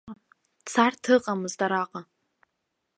[0.71, 2.01] Царҭа ыҟамызт араҟа.